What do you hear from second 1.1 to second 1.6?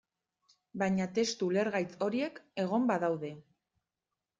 testu